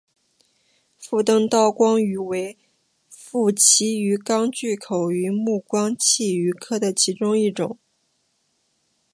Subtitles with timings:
[0.97, 2.57] 腹灯刀光鱼为
[3.07, 7.77] 辐鳍鱼纲巨口鱼目光器鱼科的其中一种。